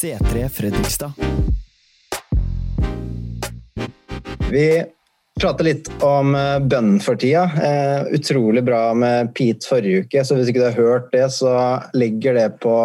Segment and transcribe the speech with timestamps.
[0.00, 1.12] C3 Fredrikstad.
[4.50, 4.84] Vi
[5.36, 7.44] prater litt om eh, bønn for tida.
[7.60, 11.52] Eh, utrolig bra med Pete forrige uke, så hvis ikke du har hørt det, så
[11.92, 12.76] ligger det på,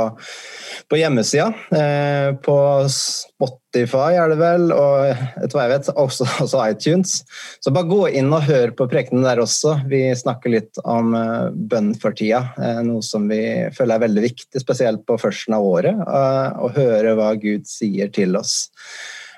[0.91, 1.47] på hjemmesida.
[1.71, 2.57] Eh, på
[2.91, 7.17] Spotify er det vel, og etter hva jeg vet, også, også iTunes.
[7.63, 9.77] Så bare gå inn og hør på prekenen der også.
[9.87, 12.49] Vi snakker litt om eh, bønn for tida,
[12.83, 13.43] noe som vi
[13.77, 18.35] føler er veldig viktig, spesielt på førsten av året, å høre hva Gud sier til
[18.35, 18.65] oss.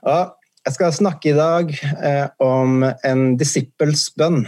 [0.01, 4.45] Og jeg skal snakke i dag eh, om en disippels bønn.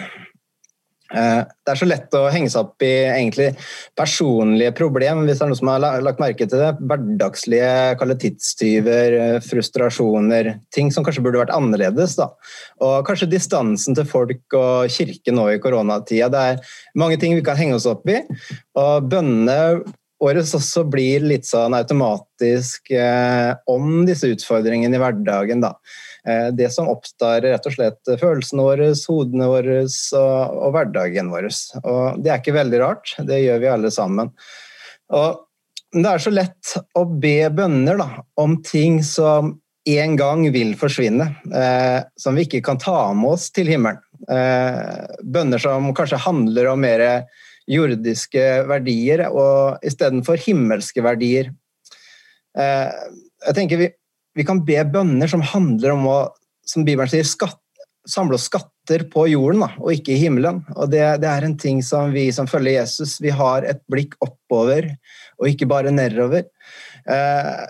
[1.16, 3.52] Eh, det er så lett å henge seg opp i egentlig
[3.98, 6.72] personlige problem, hvis det er noen som har lagt merke til det.
[6.82, 12.16] Hverdagslige tidstyver, eh, frustrasjoner, ting som kanskje burde vært annerledes.
[12.20, 12.32] Da.
[12.82, 16.32] Og kanskje distansen til folk og kirke nå i koronatida.
[16.32, 18.22] Det er mange ting vi kan henge oss opp i.
[18.80, 19.84] Og bønnene
[20.24, 25.64] året også blir litt sånn automatisk eh, om disse utfordringene i hverdagen.
[25.64, 25.74] Da.
[26.28, 31.50] Eh, det som oppstår rett og slett følelsene våre, hodene våre og, og hverdagen vår.
[31.84, 34.32] Og det er ikke veldig rart, det gjør vi alle sammen.
[35.16, 35.44] Og
[35.96, 38.10] det er så lett å be bønner da,
[38.42, 39.54] om ting som
[39.86, 44.02] en gang vil forsvinne, eh, som vi ikke kan ta med oss til himmelen.
[44.32, 47.04] Eh, bønner som kanskje handler om mer
[47.72, 51.52] jordiske verdier og istedenfor himmelske verdier.
[52.58, 53.06] Eh,
[53.46, 53.92] jeg tenker vi,
[54.36, 56.18] vi kan be bønner som handler om å,
[56.68, 57.60] som Bibelen sier, skatt,
[58.06, 60.62] samle oss skatter på jorden da, og ikke i himmelen.
[60.76, 64.14] Og det, det er en ting som vi som følger Jesus, vi har et blikk
[64.24, 64.92] oppover
[65.40, 66.46] og ikke bare nedover.
[67.10, 67.66] Eh,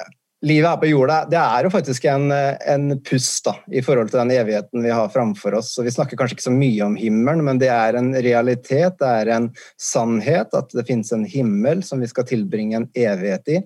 [0.46, 4.22] livet her på jorda det er jo faktisk en, en pust da, i forhold til
[4.22, 5.74] den evigheten vi har framfor oss.
[5.80, 9.10] Og vi snakker kanskje ikke så mye om himmelen, men det er en realitet, det
[9.24, 9.50] er en
[9.82, 13.60] sannhet at det finnes en himmel som vi skal tilbringe en evighet i.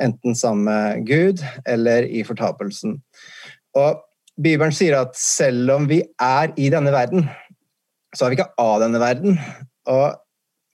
[0.00, 3.00] Enten sammen med Gud eller i fortapelsen.
[3.76, 4.00] Og
[4.40, 7.26] Bibelen sier at selv om vi er i denne verden,
[8.14, 9.36] så er vi ikke av denne verden.
[9.90, 10.14] Og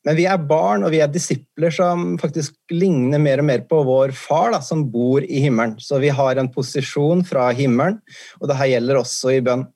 [0.07, 3.81] men vi er barn og vi er disipler som faktisk ligner mer og mer på
[3.89, 5.75] vår far, da, som bor i himmelen.
[5.83, 7.99] Så vi har en posisjon fra himmelen,
[8.39, 9.67] og det her gjelder også i bønn.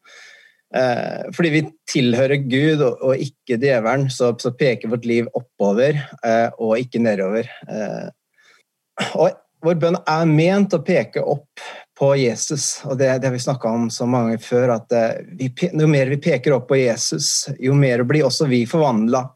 [0.71, 5.99] Eh, fordi vi tilhører Gud og, og ikke djevelen, så, så, peker vårt liv oppover
[5.99, 7.51] eh, og ikke nedover.
[7.67, 9.35] Eh, og
[9.67, 11.65] vår bønn er ment å peke opp
[11.99, 15.51] på Jesus, og det, det har vi snakka om så mange før, at eh, vi,
[15.51, 19.27] jo mer vi peker opp på Jesus, jo mer blir også vi forvandla.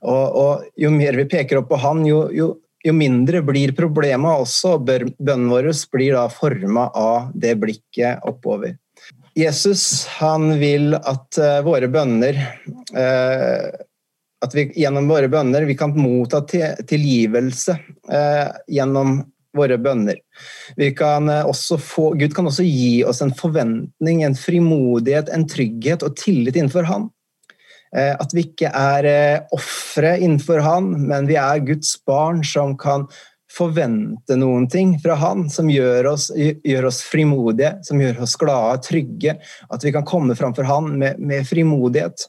[0.00, 4.44] Og, og, jo mer vi peker opp på han, jo, jo, jo mindre blir problemet
[4.46, 4.78] også.
[4.80, 8.78] Bønnen vår blir da forma av det blikket oppover.
[9.38, 12.34] Jesus han vil at uh, våre bønner
[12.96, 13.68] uh,
[14.42, 17.76] At vi gjennom våre bønner vi kan motta tilgivelse
[18.10, 19.20] uh, gjennom
[19.56, 20.18] våre bønner.
[20.78, 26.04] Vi kan også få, Gud kan også gi oss en forventning, en frimodighet, en trygghet
[26.06, 27.08] og tillit innenfor Han.
[27.90, 29.06] At vi ikke er
[29.50, 33.08] ofre innenfor Han, men vi er Guds barn som kan
[33.50, 38.82] forvente noen ting fra Han som gjør oss, gjør oss frimodige, som gjør oss glade,
[38.86, 39.36] trygge.
[39.74, 42.28] At vi kan komme framfor Han med, med frimodighet.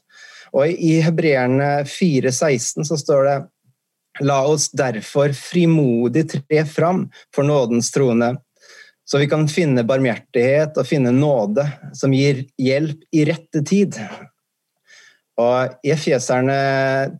[0.52, 3.38] Og I Hebreerne 4,16 så står det
[4.20, 8.34] La oss derfor frimodig tre fram for nådens trone,
[9.08, 11.64] så vi kan finne barmhjertighet og finne nåde
[11.96, 13.96] som gir hjelp i rette tid.
[15.42, 16.58] Og I Efeserne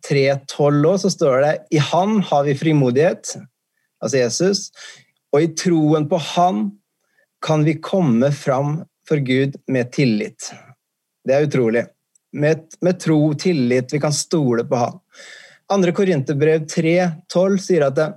[0.06, 3.34] 3,12 så står det i Han har vi frimodighet,
[4.02, 4.66] altså Jesus,
[5.32, 6.64] og i troen på Han
[7.42, 10.52] kan vi komme fram for Gud med tillit.
[11.26, 11.86] Det er utrolig.
[12.32, 15.00] Med, med tro, tillit, vi kan stole på Han.
[15.72, 18.08] Andre Korinterbrev 3,12 sier at det,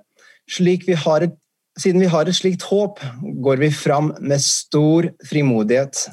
[0.52, 1.36] slik vi har et,
[1.80, 3.02] siden vi har et slikt håp,
[3.44, 6.06] går vi fram med stor frimodighet.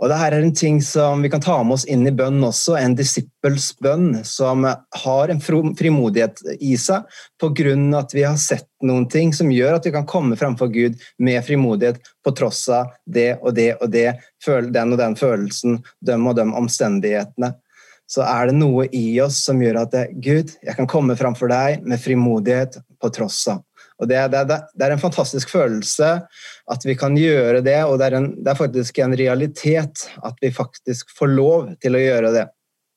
[0.00, 2.40] Og det her er en ting som vi kan ta med oss inn i bønn
[2.46, 7.04] også, en disippels bønn som har en frimodighet i seg
[7.40, 7.74] pga.
[7.98, 11.44] at vi har sett noen ting som gjør at vi kan komme framfor Gud med
[11.44, 14.16] frimodighet på tross av det og det og det,
[14.72, 17.52] den og den følelsen, dem og de omstendighetene.
[18.10, 21.52] Så er det noe i oss som gjør at det, Gud, jeg kan komme framfor
[21.52, 23.60] deg med frimodighet på tross av.
[24.00, 26.08] Og det, det, det, er en fantastisk følelse
[26.72, 30.40] at vi kan gjøre det, og det er, en, det er, faktisk en realitet at
[30.40, 32.46] vi faktisk får lov til å gjøre det.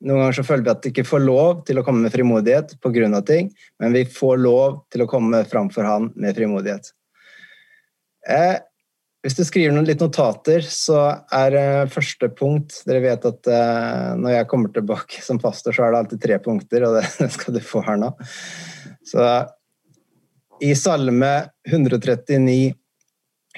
[0.04, 2.76] Noen ganger så føler vi at vi ikke får lov til å komme med frimodighet
[2.82, 3.22] pga.
[3.24, 6.90] ting, men vi får lov til å komme framfor Han med frimodighet.
[8.28, 8.56] Eh,
[9.24, 10.98] hvis du skriver noen litt notater, så
[11.32, 15.86] er eh, første punkt Dere vet at eh, når jeg kommer tilbake som pastor, så
[15.86, 18.12] er det alltid tre punkter, og det skal du få her nå.
[19.08, 19.24] Så
[20.60, 22.74] i Salme 139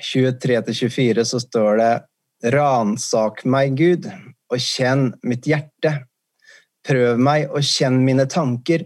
[0.00, 1.92] 23-24 så står det
[2.52, 4.08] Ransak meg, Gud,
[4.52, 5.92] og kjenn mitt hjerte.
[6.86, 8.84] Prøv meg og kjenn mine tanker.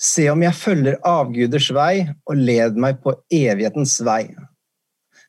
[0.00, 4.28] Se om jeg følger avguders vei, og led meg på evighetens vei.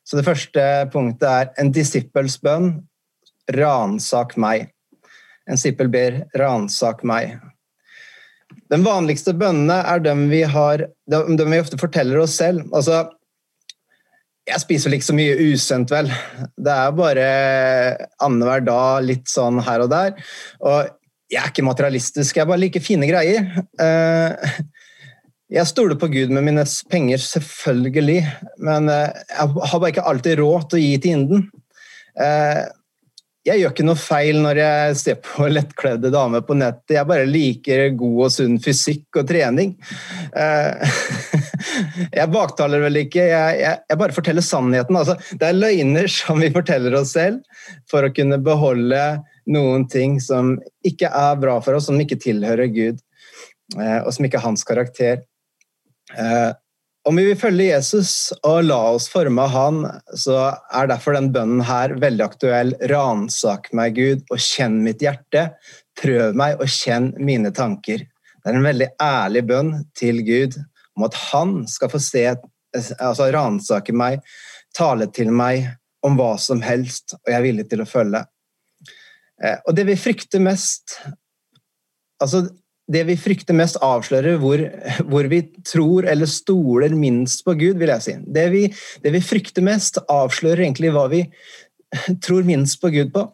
[0.06, 0.62] Så det første
[0.92, 2.74] punktet er en disippels bønn.
[3.56, 4.68] Ransak meg.
[5.46, 7.38] En sippel ber 'ransak meg'.
[8.72, 12.64] Den vanligste bønnene er dem vi, har, dem vi ofte forteller oss selv.
[12.74, 13.04] Altså,
[14.46, 16.10] jeg spiser vel ikke så mye usendt, vel.
[16.54, 17.26] Det er bare
[18.22, 20.14] annenhver dag, litt sånn her og der.
[20.62, 20.90] Og
[21.32, 23.48] jeg er ikke materialistisk, jeg bare liker fine greier.
[23.82, 24.58] Eh,
[25.58, 28.20] jeg stoler på Gud med mine penger, selvfølgelig,
[28.66, 31.46] men eh, jeg har bare ikke alltid råd til å gi til inden.
[33.46, 36.96] Eh, jeg gjør ikke noe feil når jeg ser på lettkledde damer på nettet.
[36.98, 39.76] Jeg bare liker god og sunn fysikk og trening.
[40.34, 40.98] Eh,
[42.18, 44.98] jeg baktaler vel ikke, jeg, jeg, jeg bare forteller sannheten.
[44.98, 47.42] Altså, det er løgner som vi forteller oss selv
[47.90, 49.02] for å kunne beholde
[49.46, 50.56] noen ting som
[50.86, 52.98] ikke er bra for oss, som ikke tilhører Gud,
[53.78, 55.22] eh, og som ikke er hans karakter.
[57.06, 59.76] Om vi vil følge Jesus og la oss forme av han,
[60.18, 60.40] så
[60.74, 62.72] er derfor den bønnen her veldig aktuell.
[62.90, 65.44] Ransak meg, Gud, og kjenn mitt hjerte.
[66.00, 68.02] Prøv meg og kjenn mine tanker.
[68.02, 70.58] Det er en veldig ærlig bønn til Gud
[70.96, 72.24] om at han skal få se,
[72.74, 74.18] altså ransake meg,
[74.74, 75.68] tale til meg
[76.06, 78.24] om hva som helst, og jeg er villig til å følge.
[79.42, 80.98] Eh, og det vi frykter mest
[82.22, 82.46] altså
[82.92, 84.60] det vi frykter mest, avslører hvor,
[85.10, 88.14] hvor, vi tror eller stoler minst på Gud, vil jeg si.
[88.22, 88.66] Det vi,
[89.02, 91.24] det vi, frykter mest, avslører egentlig hva vi
[92.24, 93.26] tror minst på Gud på.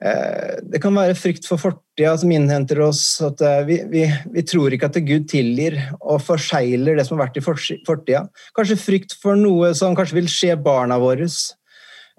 [0.00, 3.04] Eh, det kan være frykt for fortida som innhenter oss.
[3.24, 7.28] at eh, vi, vi, vi, tror ikke at Gud tilgir og forsegler det som har
[7.28, 8.24] vært i fortida.
[8.56, 11.28] Kanskje frykt for noe som kanskje vil skje barna våre.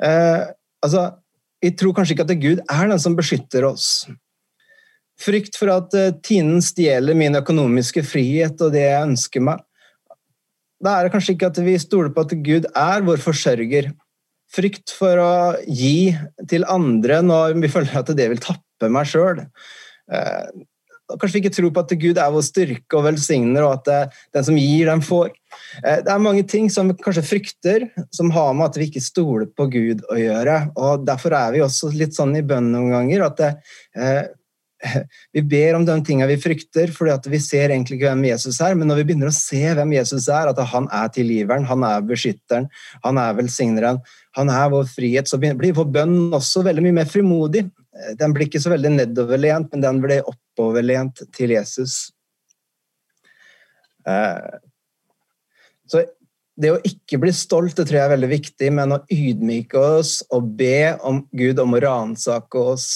[0.01, 0.43] Eh,
[0.85, 1.07] altså,
[1.61, 4.05] vi tror kanskje ikke at Gud er den som beskytter oss.
[5.21, 9.61] Frykt for at uh, tinen stjeler min økonomiske frihet og det jeg ønsker meg.
[10.81, 13.91] Da er det kanskje ikke at vi stoler på at Gud er vår forsørger.
[14.51, 15.31] Frykt for å
[15.67, 16.11] gi
[16.49, 19.45] til andre når vi føler at det vil tappe meg sjøl.
[20.11, 20.49] Uh,
[21.11, 24.19] kanskje vi ikke tror på at Gud er vår styrke og velsigner, og at uh,
[24.33, 25.29] den som gir, den får.
[25.83, 27.85] Det er mange ting som vi kanskje frykter,
[28.15, 30.61] som har med at vi ikke stoler på Gud å gjøre.
[30.79, 33.51] og Derfor er vi også litt sånn i bønn noen ganger at det,
[35.35, 38.77] vi ber om de tingene vi frykter, fordi vi ser egentlig ikke hvem Jesus er.
[38.77, 42.07] Men når vi begynner å se hvem Jesus er, at han er tilgiveren, han er
[42.07, 42.69] beskytteren,
[43.05, 44.01] han er velsigneren,
[44.37, 47.65] han er vår frihet, så blir vår bønn også veldig mye mer frimodig.
[48.19, 52.09] Den blir ikke så veldig nedoverlent, men den blir oppoverlent til Jesus.
[54.07, 54.59] Eh,
[55.91, 56.05] så
[56.61, 60.19] det å ikke bli stolt det tror jeg er veldig viktig, men å ydmyke oss
[60.35, 62.87] og be om Gud om å ransake oss.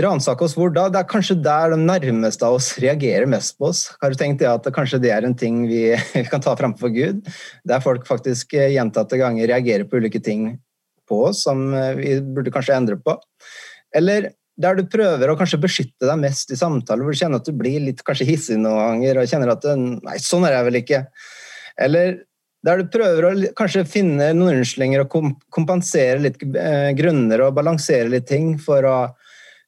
[0.00, 0.86] Ransake oss hvor da?
[0.88, 3.84] Det er kanskje der de nærmeste av oss reagerer mest på oss.
[4.00, 7.20] Har du tenkt at kanskje det er en ting vi, vi kan ta framfor Gud?
[7.68, 10.54] Der folk faktisk eh, gjentatte ganger reagerer på ulike ting
[11.08, 13.18] på oss som eh, vi burde kanskje endre på.
[13.96, 17.46] Eller der du prøver å kanskje beskytte deg mest i samtaler, hvor du kjenner at
[17.46, 20.80] du blir litt kanskje hissig noen ganger og kjenner at Nei, sånn er jeg vel
[20.80, 21.02] ikke.
[21.78, 22.16] Eller
[22.66, 28.10] der du prøver å kanskje finne noen unnskyldninger og kompensere litt eh, grunner og balansere
[28.10, 28.96] litt ting for å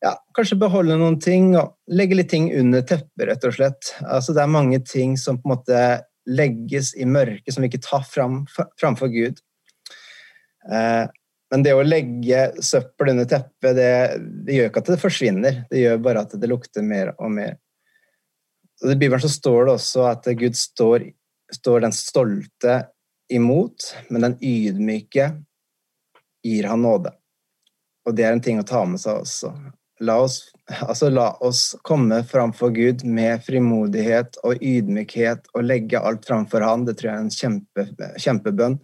[0.00, 3.92] ja, kanskje beholde noen ting og legge litt ting under teppet, rett og slett.
[4.02, 5.84] Altså, det er mange ting som på en måte
[6.30, 8.42] legges i mørket, som vi ikke tar fram
[8.80, 9.40] framfor Gud.
[10.72, 11.06] Eh,
[11.50, 13.92] men det å legge søppel under teppet, det,
[14.46, 15.62] det, gjør ikke at det forsvinner.
[15.70, 17.56] Det gjør bare at det lukter mer og mer.
[18.80, 21.10] Og I Bibelen så står det også at Gud står
[21.54, 22.80] står den stolte
[23.30, 25.32] imot, men den ydmyke
[26.42, 27.12] gir han nåde.
[28.08, 29.52] Og det er en ting å ta med seg også.
[30.00, 30.38] La oss,
[30.80, 36.86] altså la oss komme framfor Gud med frimodighet og ydmykhet og legge alt framfor Han.
[36.88, 37.84] Det tror jeg er en kjempe,
[38.24, 38.78] kjempebønn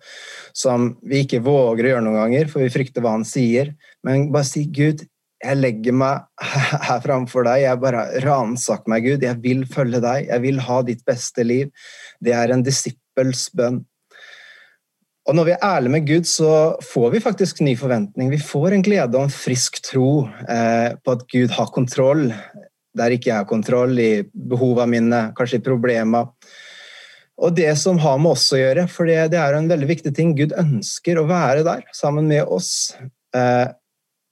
[0.53, 3.73] som vi ikke våger å gjøre noen ganger, for vi frykter hva Han sier.
[4.05, 5.07] Men bare si, Gud,
[5.47, 6.47] jeg legger meg
[6.89, 7.65] her framfor deg.
[7.65, 9.27] Jeg bare ransaker meg, Gud.
[9.27, 10.31] Jeg vil følge deg.
[10.31, 11.71] Jeg vil ha ditt beste liv.
[12.23, 13.85] Det er en disippels bønn.
[15.27, 16.51] Og når vi er ærlige med Gud, så
[16.87, 18.31] får vi faktisk ny forventning.
[18.31, 22.29] Vi får en glede og en frisk tro eh, på at Gud har kontroll
[22.97, 26.31] der ikke jeg har kontroll, i behovene mine, kanskje i problemer.
[27.37, 30.13] Og det som har med oss å gjøre, for det, det er en veldig viktig
[30.17, 30.33] ting.
[30.39, 32.97] Gud ønsker å være der sammen med oss.
[33.37, 33.67] Eh,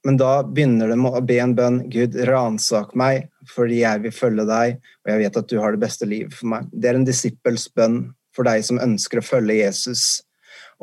[0.05, 1.79] men da begynner de å be en bønn.
[1.89, 5.81] Gud, ransak meg, fordi jeg vil følge deg, og jeg vet at du har det
[5.81, 6.69] beste livet for meg.
[6.71, 7.99] Det er en disippels bønn
[8.35, 10.05] for deg som ønsker å følge Jesus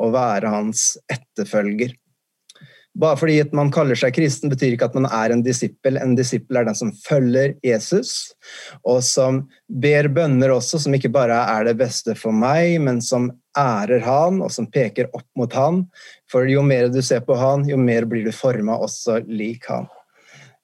[0.01, 1.95] og være hans etterfølger.
[2.95, 5.97] Bare fordi at man kaller seg kristen, betyr ikke at man er en disippel.
[5.97, 8.35] En disippel er den som følger Jesus,
[8.85, 13.31] og som ber bønner også, som ikke bare er det beste for meg, men som
[13.59, 15.87] ærer han, og som peker opp mot han.
[16.31, 19.89] For jo mer du ser på han, jo mer blir du forma også lik han.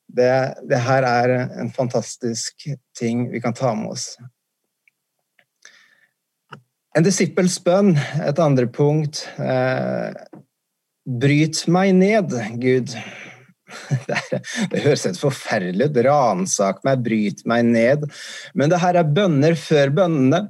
[0.08, 0.32] Det,
[0.68, 4.11] det her er en fantastisk ting vi kan ta med oss.
[6.97, 7.92] En disippels bønn,
[8.25, 9.20] et andre punkt.
[9.38, 10.08] Eh,
[11.09, 12.93] Bryt meg ned, Gud.
[14.71, 15.99] Det, høres helt forferdelig ut.
[16.07, 18.07] Ransak meg, bryt meg ned.
[18.57, 20.41] Men det her er bønner før bønnene.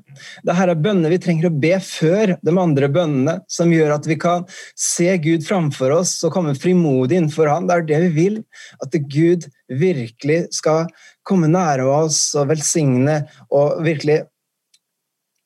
[0.46, 4.08] Det her er bønner vi trenger å be før de andre bønnene, som gjør at
[4.10, 4.46] vi kan
[4.78, 7.68] se Gud framfor oss og komme frimodig innenfor Han.
[7.68, 8.40] Det er det vi vil.
[8.82, 10.88] At Gud virkelig skal
[11.26, 14.24] komme nære oss og velsigne, og virkelig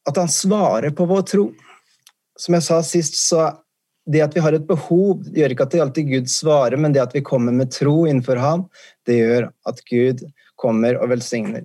[0.09, 1.51] At Han svarer på vår tro.
[2.39, 3.51] Som jeg sa sist, så
[4.09, 7.03] det at vi har et behov, gjør ikke at det alltid Gud svarer, men det
[7.05, 8.67] at vi kommer med tro innenfor ham,
[9.07, 10.25] det gjør at Gud
[10.59, 11.65] kommer og velsigner.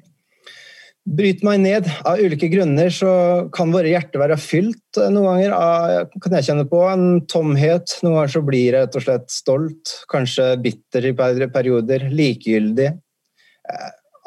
[1.08, 1.86] Bryt meg ned.
[2.03, 3.12] Av ulike grunner så
[3.56, 7.94] kan våre hjerter være fylt noen ganger av kan jeg kjenne på, en tomhet.
[8.03, 12.91] Noen ganger så blir jeg rett og slett stolt, kanskje bitter i perioder, likegyldig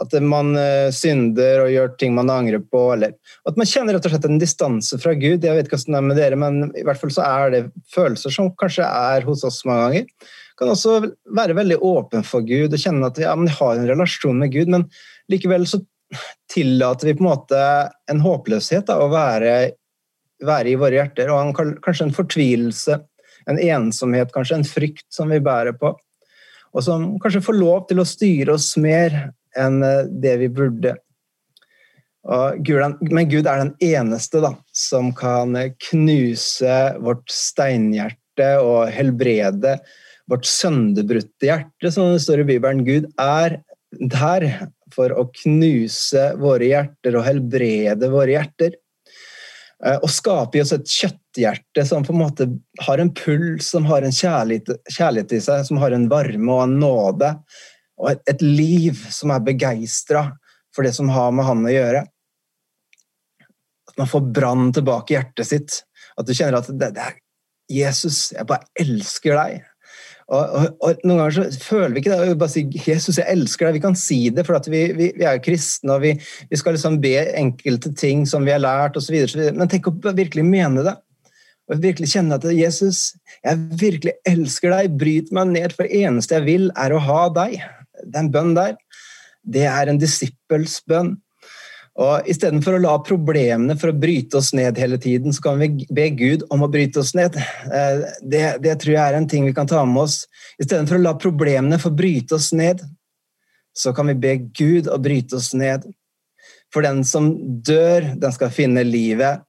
[0.00, 2.82] at man eh, synder og gjør ting man angrer på.
[2.94, 3.14] Eller
[3.48, 5.44] at man kjenner rett og slett en distanse fra Gud.
[5.44, 7.62] Jeg vet ikke hvordan det er med dere, men i hvert fall så er det
[7.92, 10.30] følelser som kanskje er hos oss mange ganger.
[10.60, 10.98] Kan også
[11.36, 14.72] være veldig åpen for Gud og kjenne at ja, men har en relasjon med Gud,
[14.72, 14.88] men
[15.32, 15.82] likevel så
[16.50, 17.60] tillater vi på en måte
[18.10, 19.54] en håpløshet da, å være,
[20.42, 22.98] være, i våre hjerter, og en, kanskje en fortvilelse,
[23.48, 25.94] en ensomhet, kanskje en frykt som vi bærer på,
[26.70, 29.16] og som kanskje får lov til å styre oss mer
[29.58, 30.96] enn eh, det vi burde.
[32.60, 35.54] Gud, men Gud er den eneste da, som kan
[35.88, 39.78] knuse vårt steinhjerte og helbrede
[40.30, 42.84] vårt sønderbrutte hjerte, som det står i Bibelen.
[42.84, 43.62] Gud er
[44.12, 44.46] der
[44.94, 48.76] for å knuse våre hjerter og helbrede våre hjerter.
[49.84, 52.46] Eh, og skape i oss et kjøtthjerte som på en måte
[52.84, 56.66] har en puls, som har en kjærlighet, kjærlighet i seg, som har en varme og
[56.66, 57.34] en nåde
[58.00, 60.24] og et, liv som er begeistra
[60.74, 62.04] for det som har med han å gjøre.
[63.90, 65.80] At man får brann tilbake i hjertet sitt.
[66.16, 67.18] At du kjenner at det, det er
[67.70, 69.66] Jesus, jeg bare elsker deg.
[70.30, 72.28] Og, og, og, Noen ganger så føler vi ikke det.
[72.30, 73.76] Vi bare sier 'Jesus, jeg elsker deg'.
[73.76, 76.14] Vi kan si det, for vi, vi, vi, er kristne og vi,
[76.50, 79.16] vi skal liksom be enkelte ting som vi har lært osv.
[79.58, 80.94] Men tenk å virkelig mene det.
[81.70, 84.96] Og virkelig kjenne at 'Jesus, jeg virkelig elsker deg'.
[85.02, 87.58] Bryt meg ned, for det eneste jeg vil, er å ha deg
[88.12, 88.78] den bønnen der,
[89.42, 91.16] det er en disippels bønn.
[92.00, 95.86] Og Istedenfor å la problemene for å bryte oss ned hele tiden, så kan vi
[95.90, 97.36] be Gud om å bryte oss ned.
[97.36, 100.22] Eh, det, det tror jeg er en ting vi kan ta med oss.
[100.62, 102.80] Istedenfor å la problemene få bryte oss ned,
[103.76, 105.84] så kan vi be Gud å bryte oss ned.
[106.70, 107.32] For den som
[107.66, 109.42] dør, den skal finne livet.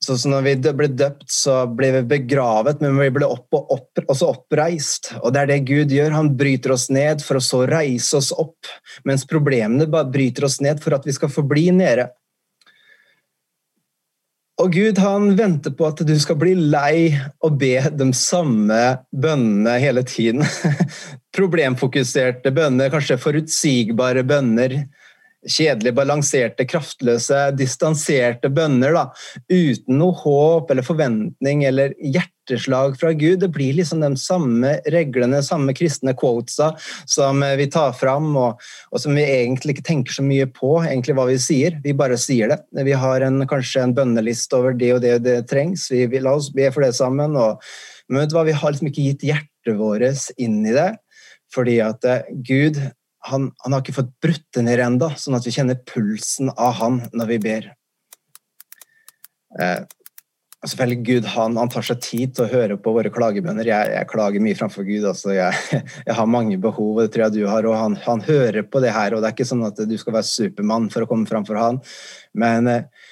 [0.00, 3.74] Så, så når vi ble døpt, så ble vi begravet, men vi ble opp og
[3.76, 5.12] opp, også oppreist.
[5.20, 6.14] Og det er det Gud gjør.
[6.16, 8.70] Han bryter oss ned for å så reise oss opp,
[9.08, 12.08] mens problemene bare bryter oss ned for at vi skal forbli nede.
[14.60, 17.14] Og Gud han venter på at du skal bli lei
[17.44, 20.44] og be de samme bønnene hele tiden.
[21.38, 24.82] Problemfokuserte bønner, kanskje forutsigbare bønner
[25.48, 29.06] kjedelige, balanserte, kraftløse, distanserte bønner da,
[29.48, 33.40] uten noe håp eller forventning eller hjerteslag fra Gud.
[33.40, 36.72] Det blir liksom de samme reglene, samme kristne quotesa
[37.08, 38.60] som vi tar fram, og,
[38.92, 41.80] og, som vi egentlig ikke tenker så mye på egentlig hva vi sier.
[41.84, 42.60] Vi bare sier det.
[42.86, 45.88] Vi har en, kanskje en bønneliste over det og det det trengs.
[45.92, 47.38] Vi, vi La oss be for det sammen.
[47.40, 47.62] Og,
[48.10, 50.90] men vet du hva, vi har liksom ikke gitt hjertet vårt inn i det.
[51.50, 52.78] Fordi at eh, Gud
[53.28, 56.78] han, han, har ikke fått brutt det ned ennå, sånn at vi kjenner pulsen av
[56.80, 57.66] han når vi ber.
[59.60, 59.82] Eh,
[60.66, 63.68] selvfølgelig Gud han, han, tar seg tid til å høre på våre klagebønner.
[63.68, 65.04] Jeg, jeg klager mye framfor Gud.
[65.08, 65.60] Altså jeg,
[66.06, 67.68] jeg, har mange behov, og det tror jeg du har.
[67.68, 69.14] og han, han, hører på det her.
[69.14, 71.80] og Det er ikke sånn at du skal være Supermann for å komme framfor han.
[72.36, 73.08] Men eh,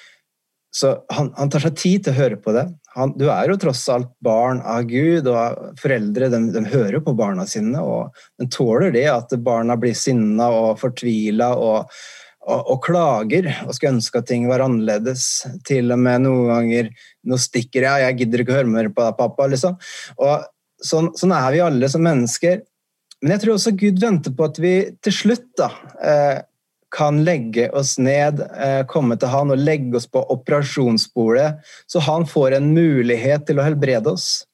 [0.71, 2.67] så han, han, tar seg tid til å høre på det.
[2.93, 7.15] Han, du er jo tross alt barn av Gud, og foreldre de, de hører på
[7.17, 7.81] barna sine.
[7.81, 11.89] og De tåler det at barna blir sinna og fortvila og,
[12.45, 15.25] og, og, klager og skulle ønske at ting var annerledes.
[15.65, 16.93] Til og med noen ganger
[17.29, 19.49] Nå stikker jeg, jeg gidder ikke å høre mer på deg, pappa.
[19.51, 19.75] liksom.
[20.21, 20.45] Og
[20.85, 22.61] sånn, sånn, er vi alle som mennesker.
[23.19, 24.73] Men jeg tror også Gud venter på at vi
[25.03, 25.67] til slutt da,
[25.99, 26.37] eh,
[26.91, 32.25] kan legge oss ned, eh, komme til han og legge oss på operasjonsbordet, så han
[32.25, 34.45] får en mulighet til å helbrede oss.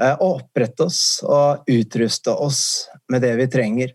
[0.00, 2.60] Eh, og opprette oss og utruste oss
[3.12, 3.94] med det vi trenger.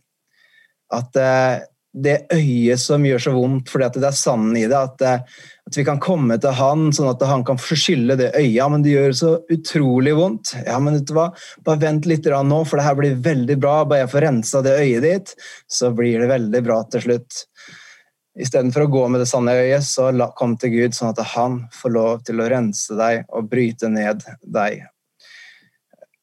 [0.91, 5.27] At eh, det øyet som gjør så vondt fordi det er sanden i det, at,
[5.71, 8.71] at, vi kan komme til han sånn at han kan forskylle det øyet.
[8.71, 10.53] Men det gjør så utrolig vondt.
[10.65, 11.29] Ja, men vet du hva?
[11.65, 13.81] Bare vent litt nå, for det her blir veldig bra.
[13.85, 15.35] Bare jeg får rensa det øyet ditt,
[15.71, 17.45] så blir det veldig bra til slutt.
[18.39, 21.95] Istedenfor å gå med det sanne øyet, så kom til Gud, sånn at han får
[21.95, 24.85] lov til å rense deg og bryte ned deg.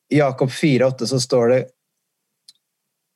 [0.08, 1.58] I Jakob 4,8 så står det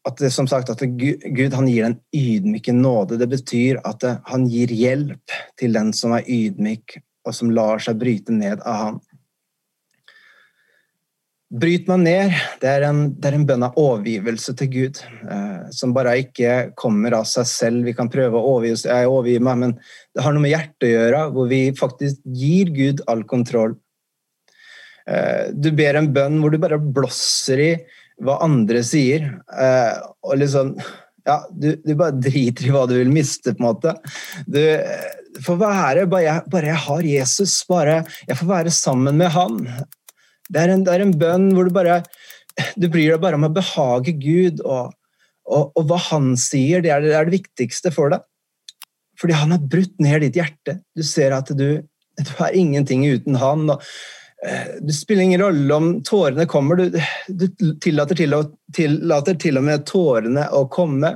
[0.09, 3.21] at det, som sagt, at Gud han gir en ydmyke nåde.
[3.21, 7.83] Det betyr at det, han gir hjelp til den som er ydmyk, og som lar
[7.83, 9.01] seg bryte ned av han.
[11.53, 15.01] Bryt meg ned, det er en, det er en bønn av overgivelse til Gud.
[15.05, 17.85] Eh, som bare ikke kommer av seg selv.
[17.85, 19.75] Vi kan prøve å overgi, jeg overgir meg, men
[20.17, 23.77] det har noe med hjertet å gjøre, hvor vi faktisk gir Gud all kontroll.
[25.07, 27.73] Eh, du ber en bønn hvor du bare blåser i
[28.23, 29.29] hva andre sier.
[29.53, 30.75] Eh, og liksom
[31.27, 33.95] ja, du, du, bare driter i hva du vil miste, på en måte.
[34.47, 34.63] Du
[35.43, 39.61] får være bare jeg, bare jeg har Jesus, bare jeg får være sammen med han.
[40.53, 42.03] Det er en, det er en bønn hvor du bare
[42.77, 44.91] du bryr deg bare om å behage Gud, og,
[45.49, 48.27] og, og hva han sier, det er det, er det, viktigste for deg.
[49.21, 50.81] Fordi han har brutt ned ditt hjerte.
[50.93, 51.81] Du ser at du,
[52.19, 53.71] du er ingenting uten han.
[53.73, 54.22] og Eh,
[54.81, 56.97] det spiller ingen rolle om tårene kommer, du,
[57.29, 61.13] du tillater, til og, tillater til og med tårene å komme.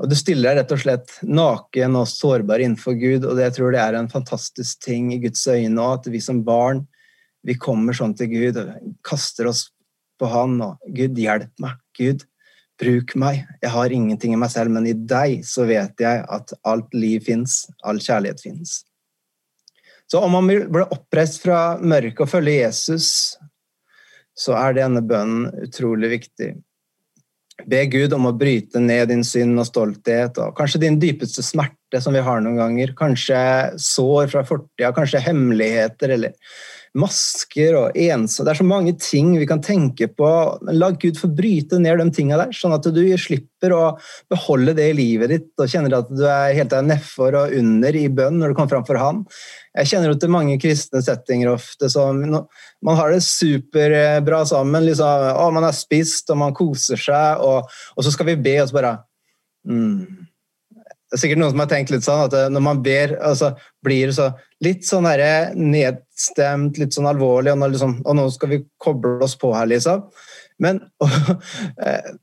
[0.00, 3.56] Og du stiller deg rett og slett naken og sårbar innenfor Gud, og det, jeg
[3.58, 6.86] tror det er en fantastisk ting i Guds øyne òg, at vi som barn
[7.46, 8.72] vi kommer sånn til Gud og
[9.06, 9.68] kaster oss
[10.18, 11.76] på Han og Gud, hjelp meg.
[11.96, 12.24] Gud,
[12.80, 13.44] bruk meg.
[13.62, 17.22] Jeg har ingenting i meg selv, men i deg så vet jeg at alt liv
[17.28, 18.80] fins, all kjærlighet fins.
[20.06, 23.08] Så om man blir oppreist fra mørket og følger Jesus,
[24.36, 26.52] så er denne bønnen utrolig viktig.
[27.66, 32.02] Be Gud om å bryte ned din synd og stolthet, og kanskje din dypeste smerte
[32.04, 32.92] som vi har noen ganger.
[32.98, 33.38] Kanskje
[33.80, 36.36] sår fra fortida, kanskje hemmeligheter eller
[36.96, 38.46] masker og ensom.
[38.46, 40.28] Det er så mange ting vi kan tenke på.
[40.72, 43.82] La Gud få bryte ned de tingene der, sånn at du slipper å
[44.32, 48.06] beholde det i livet ditt og kjenner at du er helt nedfor og under i
[48.12, 49.24] bønn når du kommer fram for Han.
[49.76, 54.86] Jeg kjenner jo til mange kristne settinger ofte som Man har det superbra sammen.
[54.86, 58.56] Liksom, å, man har spist, og man koser seg, og, og så skal vi be,
[58.62, 58.96] og så bare
[59.66, 60.26] mm
[61.16, 63.54] det er sikkert noen som har tenkt litt sånn at eh, når man ber, altså,
[63.84, 64.26] blir så
[64.60, 65.06] litt sånn
[65.56, 70.04] nedstemt, litt sånn alvorlig, og, liksom, og, nå skal vi koble oss på her, liksom.
[70.60, 71.16] Men og,
[71.86, 72.14] eh,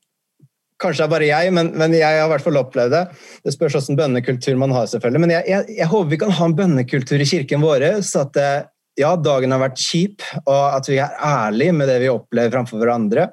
[0.83, 3.01] Kanskje det er bare jeg, men, men, jeg har i hvert fall opplevd det.
[3.45, 5.21] Det spørs hvilken bønnekultur man har, selvfølgelig.
[5.23, 8.39] Men jeg, jeg, jeg, håper vi kan ha en bønnekultur i kirken vår så at
[8.41, 8.65] eh,
[8.99, 12.83] ja, dagen har vært kjip, og at vi er ærlige med det vi opplever framfor
[12.83, 13.29] hverandre.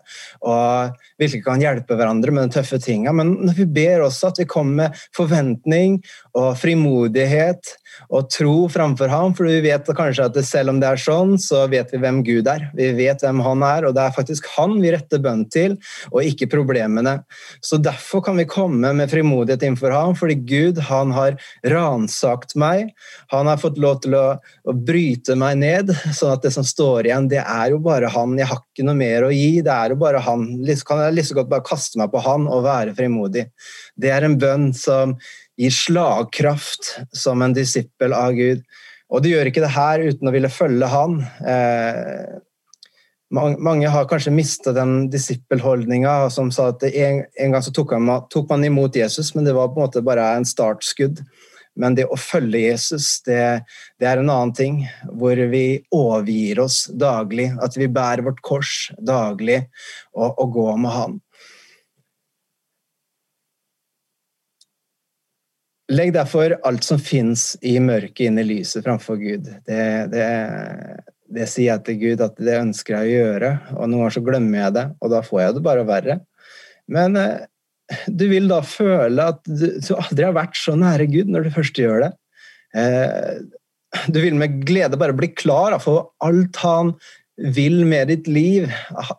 [0.46, 3.12] Og virkelig kan hjelpe hverandre med de tøffe tinga.
[3.16, 5.98] Men vi ber også at vi kommer med forventning
[6.38, 7.74] og frimodighet
[8.08, 11.64] og tro framfor ham, for vi vet kanskje at selv om det er sånn, så
[11.70, 12.68] vet vi hvem Gud er.
[12.76, 15.76] Vi vet hvem han er, og det er faktisk han vi retter bønn til,
[16.10, 17.18] og ikke problemene.
[17.66, 21.36] Så derfor kan vi komme med frimodighet innenfor ham, fordi Gud han har
[21.74, 22.94] ransakt meg.
[23.34, 27.10] Han har fått lov til å, å, bryte meg ned, sånn at det som står
[27.10, 28.38] igjen, det er jo bare han.
[28.38, 29.60] Jeg har ikke noe mer å gi.
[29.66, 30.46] Det er jo bare han.
[30.86, 33.46] Kan jeg like godt bare kaste meg på han og være frimodig.
[33.96, 35.16] Det er en bønn som
[35.60, 38.62] gir slagkraft som en disippel av Gud.
[39.10, 41.18] Og du gjør ikke det her uten å ville følge han.
[41.42, 42.38] Eh,
[43.30, 48.48] mange har kanskje mistet den disippelholdninga som sa at en, en gang tok, man, tok
[48.50, 51.22] man imot Jesus, men det var på en måte bare en startskudd.
[51.80, 53.40] Men det å følge Jesus, det,
[54.00, 54.82] det, er en annen ting.
[55.08, 57.50] Hvor vi overgir oss daglig.
[57.62, 59.62] At vi bærer vårt kors daglig
[60.12, 61.18] og, og går med Han.
[65.90, 69.48] Legg derfor alt som fins i mørket, inn i lyset framfor Gud.
[69.66, 70.26] Det, det,
[71.26, 74.22] det, sier jeg til Gud at det ønsker jeg å gjøre, og noen ganger så
[74.28, 76.16] glemmer jeg det, og da får jeg det bare verre.
[76.94, 77.42] Men eh,
[78.20, 81.54] du vil da føle at du, du, aldri har vært så nære Gud når du
[81.54, 82.10] først gjør det.
[82.78, 83.40] Eh,
[84.12, 86.94] du vil med glede bare bli klar for alt han
[87.40, 88.68] vil med ditt liv.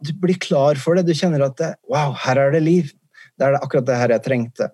[0.05, 1.07] Du blir klar for det.
[1.09, 2.91] Du kjenner at det, wow, her er det liv.
[3.35, 4.69] Det er akkurat det her jeg trengte.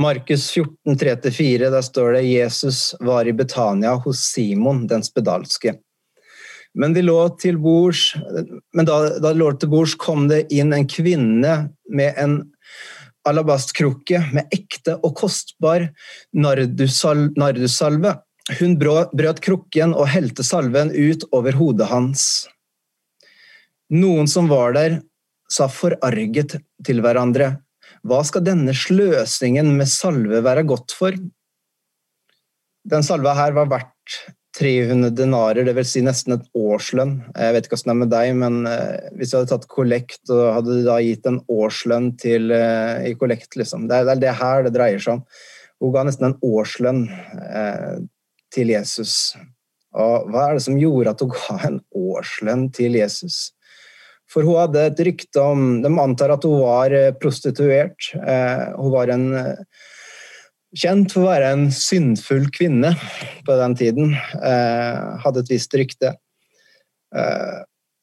[0.00, 5.74] Markus 14, 3-4, der står det Jesus var i Betania hos Simon den spedalske.
[6.78, 8.12] Men, de lå til bords,
[8.76, 11.54] men da, da de lå til bords, kom det inn en kvinne
[11.90, 12.36] med en
[13.28, 15.88] alabastkrukke med ekte og kostbar
[16.32, 18.14] nardussalve.
[18.60, 22.24] Hun brøt krukken og helte salven ut over hodet hans.
[23.90, 25.00] Noen som var der,
[25.50, 27.56] sa forarget til hverandre,
[28.06, 31.16] hva skal denne sløsingen med salve være godt for?
[32.90, 34.20] Den salva her var verdt
[34.58, 35.92] 300 denarer, dvs.
[35.92, 37.14] Si nesten et årslønn.
[37.38, 40.32] Jeg vet ikke hvordan det er med deg, men eh, hvis du hadde tatt kollekt
[40.32, 43.86] og hadde da gitt en årslønn til, eh, i kollekt, liksom.
[43.90, 45.22] det, er, det her det dreier seg om.
[45.80, 47.04] Hun ga nesten en årslønn
[47.46, 48.02] eh,
[48.50, 49.14] til Jesus.
[49.94, 53.52] Og hva er det som gjorde at hun ga en årslønn til Jesus?
[54.30, 58.12] For hun hadde et rykte om De antar at hun var prostituert.
[58.14, 59.24] Hun var en
[60.76, 62.92] kjent for å være en syndfull kvinne
[63.46, 64.14] på den tiden.
[64.14, 66.14] Eh, hadde et visst rykte.
[67.14, 67.60] Eh,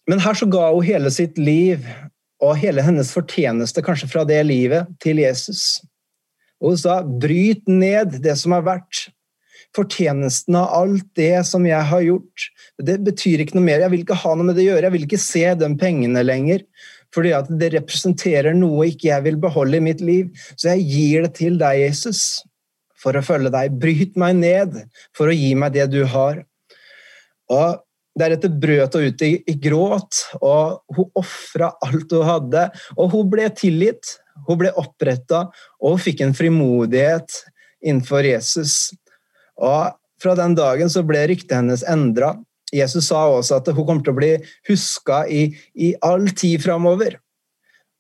[0.08, 1.86] men her så ga hun hele sitt liv
[2.44, 5.82] og hele hennes fortjeneste, kanskje fra det livet, til Jesus.
[6.62, 9.10] Og hun sa 'bryt ned det som har vært'.
[9.76, 12.50] Fortjenesten av alt det som jeg har gjort.
[12.82, 13.80] Det betyr ikke noe mer.
[13.80, 14.84] Jeg vil ikke ha noe med det å gjøre.
[14.84, 16.64] Jeg vil ikke se de pengene lenger.
[17.14, 20.32] Fordi at det representerer noe ikke jeg vil beholde i mitt liv.
[20.56, 22.47] Så jeg gir det til deg, Jesus
[23.02, 23.76] for å følge deg.
[23.82, 24.80] Bryt meg ned
[25.16, 26.42] for å gi meg det du har.
[27.54, 27.84] Og
[28.18, 29.32] Deretter brøt hun ut i,
[29.62, 32.64] gråt, og hun ofra alt hun hadde.
[32.98, 34.16] Og hun ble tilgitt,
[34.48, 35.46] hun ble oppretta,
[35.78, 37.44] og hun fikk en frimodighet
[37.86, 38.96] innenfor Jesus.
[39.62, 42.32] Og Fra den dagen så ble ryktet hennes endra.
[42.74, 44.32] Jesus sa også at hun kommer til å bli
[44.66, 47.20] huska i, i all tid framover.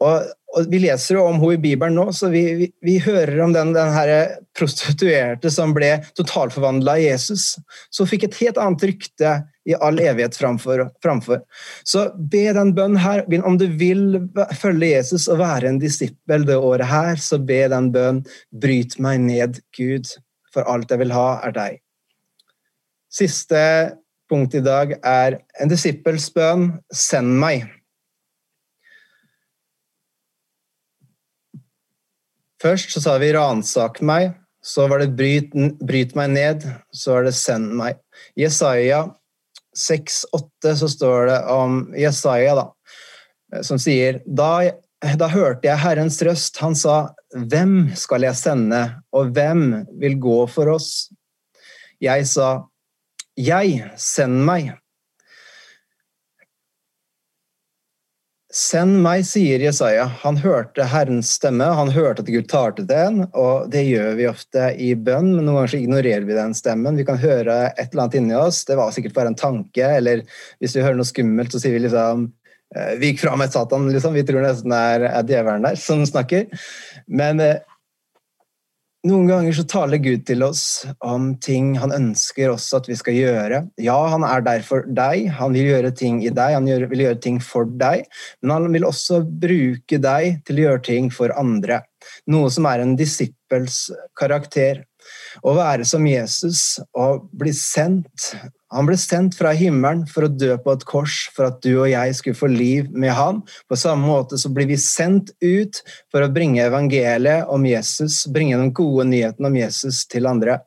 [0.03, 3.39] Og, og, Vi leser jo om henne i Bibelen nå, så vi, vi, vi hører
[3.43, 4.11] om den, den her
[4.57, 7.55] prostituerte som ble totalforvandla av Jesus.
[7.93, 9.33] Så fikk et helt annet rykte
[9.67, 10.85] i all evighet framfor.
[11.03, 11.41] framfor.
[11.83, 13.25] Så be den bønnen her.
[13.43, 14.21] Om du vil
[14.61, 18.23] følge Jesus og være en disippel det året her, så be den bønnen.
[18.53, 20.13] Bryt meg ned, Gud,
[20.53, 21.81] for alt jeg vil ha, er deg.
[23.11, 23.59] Siste
[24.29, 26.69] punkt i dag er en disippels bønn.
[26.93, 27.67] Send meg.
[32.61, 37.23] Først så sa vi 'ransak meg', så var det bryt, 'bryt meg ned', så var
[37.23, 37.99] det 'send meg'.
[38.35, 39.05] Jesaja
[39.77, 44.71] 6,8 så står det om Jesaja, da, som sier da,
[45.21, 46.57] da hørte jeg Herrens røst.
[46.57, 51.11] Han sa, 'Hvem skal jeg sende, og hvem vil gå for oss?'
[52.01, 52.65] Jeg sa,
[53.37, 54.73] 'Jeg, send meg'.
[58.53, 60.05] Send meg, sier Jesaja.
[60.21, 64.29] Han hørte Herrens stemme, han hørte at Gud talte til en, og det gjør vi
[64.29, 66.95] ofte i bønn, men noen ganger så ignorerer vi den stemmen.
[66.95, 70.23] Vi kan høre et eller annet inni oss, det var sikkert bare en tanke, eller
[70.63, 72.29] hvis vi hører noe skummelt, så sier vi liksom
[72.71, 74.15] eh, Vik fra meg, Satan, liksom.
[74.15, 76.47] Vi tror nesten det er, djevelen der som snakker.
[77.11, 77.59] Men eh,
[79.07, 83.17] noen ganger så taler Gud til oss om ting han ønsker også at vi skal
[83.17, 83.61] gjøre.
[83.81, 87.21] Ja, han er der for deg, han vil gjøre ting i deg, han vil gjøre
[87.23, 88.05] ting for deg.
[88.41, 91.81] Men han vil også bruke deg til å gjøre ting for andre.
[92.31, 94.83] Noe som er en disippels karakter.
[95.47, 98.33] Å være som Jesus og bli sendt
[98.73, 101.87] han ble sendt fra himmelen for å dø på et kors for at du og
[101.87, 103.39] jeg skulle få liv med han.
[103.69, 105.79] På samme måte så blir vi sendt ut
[106.11, 110.59] for å bringe evangeliet om Jesus, bringe den gode nyheten om Jesus til andre.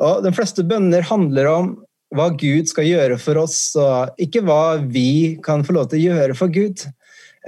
[0.00, 1.74] Og De fleste bønner handler om
[2.16, 6.14] hva Gud skal gjøre for oss, og ikke hva vi kan få lov til å
[6.14, 6.86] gjøre for Gud.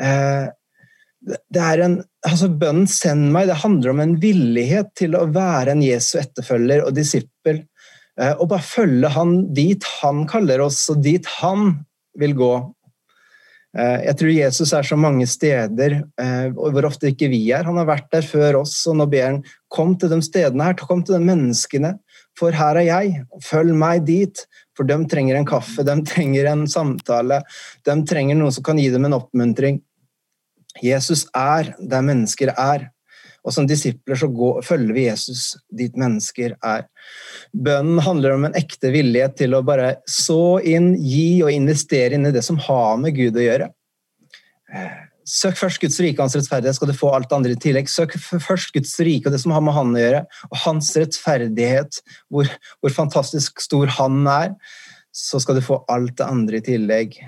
[0.00, 0.48] Eh,
[1.24, 1.96] det er en,
[2.26, 6.84] altså Bønnen 'send meg' det handler om en villighet til å være en Jesu etterfølger
[6.84, 7.37] og disippel
[8.18, 11.76] og bare følge han dit han kaller oss, og dit han
[12.18, 12.52] vil gå.
[13.76, 17.66] Eh, jeg tror Jesus er så mange steder eh, hvor ofte ikke vi er.
[17.68, 20.78] Han har vært der før oss, og nå ber han kom til de stedene her,
[20.80, 21.94] kom til de menneskene,
[22.38, 24.46] for her er jeg, følg meg dit.
[24.78, 27.40] For de trenger en kaffe, de trenger en samtale,
[27.82, 29.80] de trenger noen som kan gi dem en oppmuntring.
[30.84, 32.86] Jesus er der mennesker er.
[33.46, 35.42] Og som disipler så går, følger vi Jesus
[35.74, 36.86] dit mennesker er.
[37.54, 42.28] Bønnen handler om en ekte villighet til å bare så inn, gi og investere inn
[42.28, 43.70] i det som har med Gud å gjøre.
[45.28, 47.90] Søk først Guds rike og hans rettferdighet, skal du få alt andre i tillegg.
[47.92, 52.00] Søk først Guds rike og det som har med Han å gjøre, og hans rettferdighet,
[52.32, 52.48] hvor,
[52.80, 54.54] hvor fantastisk stor Han er,
[55.12, 57.18] så skal du få alt det andre i tillegg.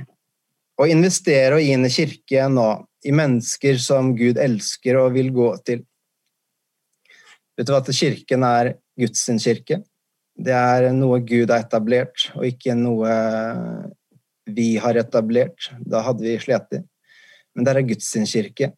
[0.81, 5.29] Å investere og gi inn i kirken og i mennesker som Gud elsker og vil
[5.37, 5.85] gå til.
[7.61, 9.83] Vet du at kirken er Guds kirke?
[10.41, 13.17] Det er noe Gud har etablert, og ikke noe
[14.49, 15.69] vi har etablert.
[15.85, 16.79] Da hadde vi slitt.
[17.53, 18.71] Men det er Guds kirke.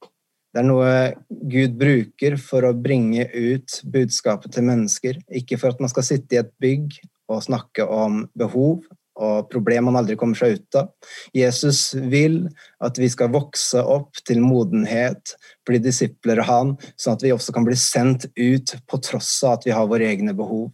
[0.52, 0.88] Det er noe
[1.30, 5.22] Gud bruker for å bringe ut budskapet til mennesker.
[5.30, 6.98] Ikke for at man skal sitte i et bygg
[7.30, 8.82] og snakke om behov
[9.22, 10.90] og problemer man aldri kommer seg ut av.
[11.36, 12.40] Jesus vil
[12.82, 15.36] at vi skal vokse opp til modenhet,
[15.68, 19.60] bli disipler av han, sånn at vi også kan bli sendt ut på tross av
[19.60, 20.72] at vi har våre egne behov.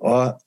[0.00, 0.38] Og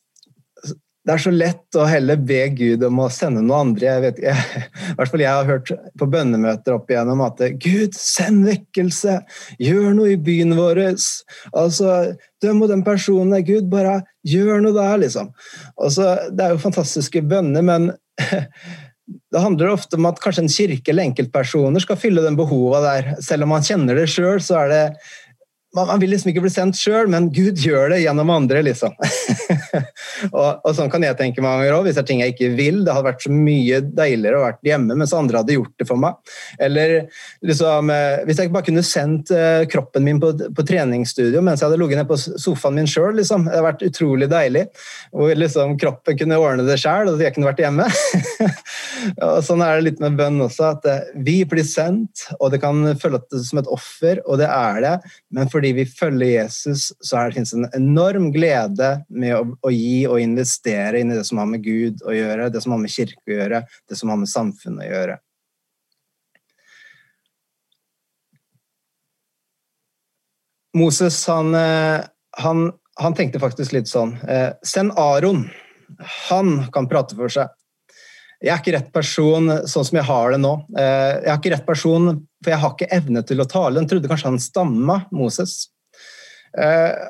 [1.03, 3.87] det er så lett å heller be Gud om å sende noe andre.
[3.89, 4.61] Jeg vet, jeg,
[4.95, 9.17] hvert fall jeg har hørt på bønnemøter opp igjennom at Gud, send vekkelse!
[9.59, 10.79] Gjør noe i byen vår!
[11.51, 11.89] Altså,
[12.43, 13.35] døm og den personen.
[13.43, 15.33] Gud, bare gjør noe der, liksom.
[15.75, 17.91] Altså, det er jo fantastiske bønner, men
[19.33, 23.11] det handler ofte om at kanskje en kirke eller enkeltpersoner skal fylle den behova der.
[23.25, 24.83] Selv om man kjenner det sjøl, så er det
[25.75, 28.93] man, vil liksom ikke bli sendt sjøl, men Gud gjør det gjennom andre, liksom.
[30.37, 32.51] og, og, sånn kan jeg tenke mange ganger òg, hvis det er ting jeg ikke
[32.57, 32.81] vil.
[32.85, 36.01] Det hadde vært så mye deiligere å vært hjemme mens andre hadde gjort det for
[36.03, 36.35] meg.
[36.61, 36.93] Eller
[37.45, 41.69] liksom, eh, hvis jeg bare kunne sendt uh, kroppen min på, på, treningsstudio mens jeg
[41.69, 43.47] hadde ligget ned på sofaen min sjøl, liksom.
[43.47, 44.67] Det hadde vært utrolig deilig.
[45.13, 47.89] Hvor liksom kroppen kunne ordne det sjøl, og jeg kunne vært hjemme.
[49.25, 52.61] og sånn er det litt med bønn også, at uh, vi blir sendt, og det
[52.61, 54.95] kan føles som et offer, og det er det,
[55.33, 60.01] men for fordi vi følger Jesus, så det en enorm glede med å, å, gi
[60.11, 62.91] og investere inn i det som har med Gud å gjøre, det som har med
[62.91, 65.15] kirke å gjøre, det som har med samfunnet å gjøre.
[70.75, 72.03] Moses han, eh,
[72.43, 72.65] han,
[72.99, 75.45] han tenkte faktisk litt sånn eh, Send Aron.
[76.27, 77.55] Han kan prate for seg.
[78.43, 80.53] Jeg er ikke rett person sånn som jeg har det nå.
[80.75, 82.09] Eh, jeg har ikke rett person,
[82.43, 83.79] for jeg har ikke evne til å tale.
[83.79, 85.69] Han trodde kanskje han stamma, Moses.
[86.59, 87.05] Eh,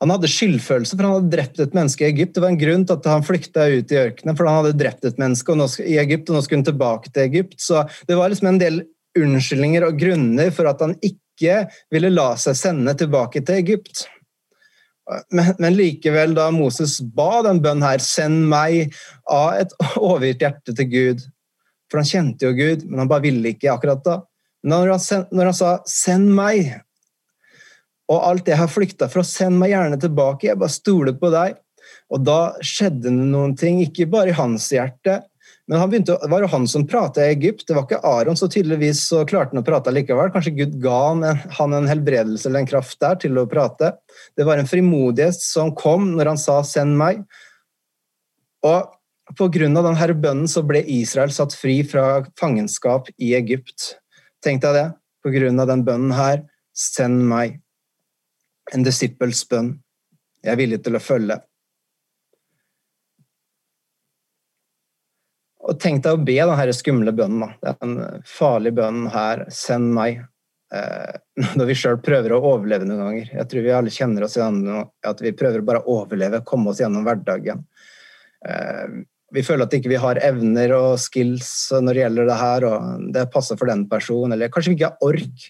[0.00, 2.34] han hadde skyldfølelse, for han hadde drept et menneske i Egypt.
[2.36, 5.06] Det var en grunn til at han flykta ut i ørkenen, for han hadde drept
[5.08, 7.60] et menneske i Egypt, og nå skulle han tilbake til Egypt.
[7.60, 8.82] Så det var liksom en del
[9.18, 11.62] unnskyldninger og grunner for at han ikke
[11.94, 14.06] ville la seg sende tilbake til Egypt.
[15.30, 18.94] Men, men, likevel, da Moses ba den bønnen her, 'send meg',
[19.28, 21.26] av et overgitt hjerte til Gud
[21.92, 24.14] For han kjente jo Gud, men han bare ville ikke akkurat da.
[24.64, 26.80] Men når han, når han sa 'send meg',
[28.08, 31.56] og alt jeg har flykta fra, send meg gjerne tilbake, jeg bare stoler på deg.
[32.12, 35.22] Og da skjedde det noen ting, ikke bare i hans hjerte,
[35.66, 38.36] men han begynte, det var jo han som prata i Egypt, det var ikke Aron,
[38.36, 40.28] så tydeligvis så klarte han å prate likevel.
[40.34, 43.94] Kanskje Gud ga han en, han en helbredelse eller en kraft der til å prate.
[44.36, 47.24] Det var en frimodighet som kom når han sa 'send meg'.
[48.64, 48.90] Og
[49.76, 53.96] av denne bønnen så ble Israel satt fri fra fangenskap i Egypt.
[54.42, 54.86] Tenk deg det.
[55.60, 56.44] Av den bønnen her
[56.74, 57.60] 'send meg'.
[58.72, 59.78] En disippels bønn.
[60.42, 61.40] Jeg er villig til å følge.
[65.64, 67.54] Og tenk deg å be denne skumle bønnen.
[67.62, 67.72] Da.
[68.26, 69.46] farlige bønnen en her.
[69.48, 70.24] Send meg.
[70.74, 71.14] Eh,
[71.58, 73.32] når vi sjøl prøver å overleve noen ganger.
[73.40, 76.82] Jeg tror vi alle kjenner oss igjen at vi prøver bare å overleve, komme oss
[76.82, 77.64] gjennom hverdagen.
[78.48, 79.02] Eh,
[79.34, 82.66] vi føler at ikke vi ikke har evner og skills når det gjelder det her,
[82.68, 84.36] og det passer for den personen.
[84.36, 85.48] Eller kanskje vi ikke har ork.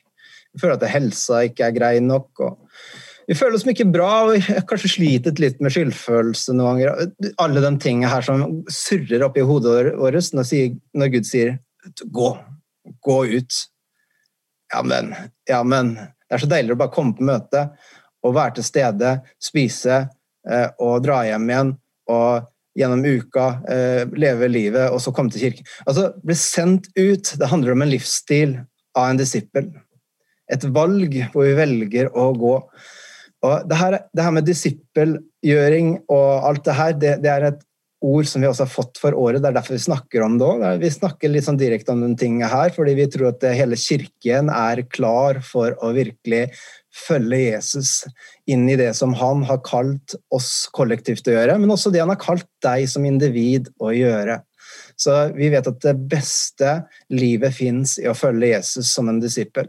[0.55, 2.45] Vi føler at helsa ikke er grei nok.
[3.29, 7.13] vi føler oss mye bra og kanskje slitet litt med skyldfølelse noen ganger.
[7.43, 12.31] Alle de tingene her som surrer oppi hodet vårt når Gud sier 'gå,
[13.05, 13.74] gå ut'.
[14.75, 15.13] Ja men,
[15.47, 15.95] ja, men.
[15.95, 17.69] Det er så deilig å bare komme på møte
[18.25, 20.01] og være til stede, spise
[20.49, 21.73] eh, og dra hjem igjen.
[22.11, 25.67] og gjennom uka, eh, leve livet, og så komme til kirken.
[25.87, 27.31] Altså, Bli sendt ut.
[27.39, 28.57] Det handler om en livsstil
[28.99, 29.69] av en disippel.
[30.51, 32.57] Et valg hvor vi velger å gå.
[33.45, 37.63] Og det her, det her med disippelgjøring og alt det her, det, det, er et
[38.05, 39.41] ord som vi også har fått for året.
[39.43, 40.65] Det er derfor vi snakker om det òg.
[40.83, 44.51] Vi snakker litt sånn direkte om den tinga her, fordi vi tror at hele kirken
[44.53, 46.47] er klar for å virkelig
[46.95, 47.93] følge Jesus
[48.51, 52.13] inn i det som han har kalt oss kollektivt å gjøre, men også det han
[52.13, 54.41] har kalt deg som individ å gjøre.
[54.97, 56.77] Så vi vet at det beste
[57.15, 59.67] livet fins i å følge Jesus som en disippel.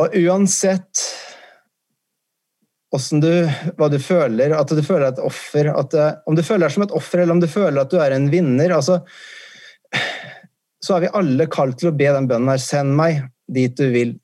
[0.00, 1.04] Og uansett
[2.90, 3.32] du,
[3.78, 6.74] hva du føler, at du føler deg et offer at, eh, Om du føler deg
[6.74, 9.00] som et offer, eller om du føler at du er en vinner altså,
[10.82, 13.86] Så er vi alle kalt til å be den bønnen her 'Send meg dit du
[13.94, 14.18] vil'.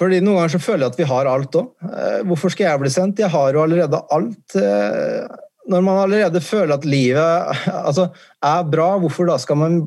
[0.00, 1.68] Fordi Noen ganger så føler jeg at vi har alt òg.
[1.84, 3.20] Eh, hvorfor skal jeg bli sendt?
[3.20, 4.56] Jeg har jo allerede alt.
[4.56, 5.26] Eh,
[5.68, 8.08] når man allerede føler at livet altså,
[8.40, 9.82] er bra, hvorfor da skal man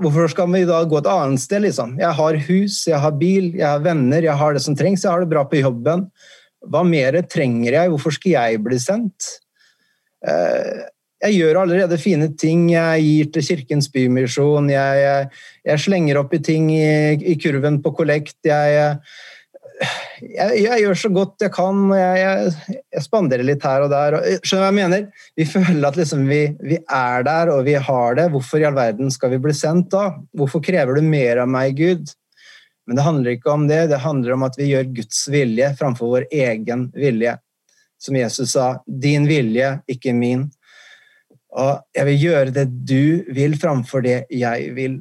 [0.00, 1.96] Hvorfor skal vi da gå et annet sted, liksom?
[2.00, 5.12] Jeg har hus, jeg har bil, jeg har venner, jeg har det som trengs, jeg
[5.12, 6.06] har det bra på jobben.
[6.72, 7.92] Hva mer trenger jeg?
[7.92, 9.28] Hvorfor skal jeg bli sendt?
[10.22, 10.84] Eh,
[11.22, 12.68] jeg gjør allerede fine ting.
[12.72, 14.70] Jeg gir til Kirkens Bymisjon.
[14.72, 15.28] Jeg, jeg,
[15.68, 18.38] jeg slenger opp i ting i, i kurven på kollekt.
[18.46, 18.96] Jeg,
[20.22, 21.82] jeg, gjør så godt jeg kan.
[21.96, 24.16] Jeg, spanderer litt her og der.
[24.44, 25.06] skjønner du hva jeg mener?
[25.38, 28.28] Vi føler at liksom vi, vi, er der, og vi har det.
[28.34, 30.10] Hvorfor i all verden skal vi bli sendt da?
[30.38, 32.12] Hvorfor krever du mer av meg, Gud?
[32.86, 33.86] Men det handler ikke om det.
[33.92, 37.36] Det handler om at vi gjør Guds vilje framfor vår egen vilje.
[38.02, 40.48] Som Jesus sa, din vilje, ikke min.
[41.52, 44.98] Og jeg vil gjøre det du vil, framfor det jeg vil.